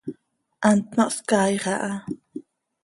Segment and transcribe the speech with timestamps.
[0.65, 1.93] Hant ma hscaaix aha.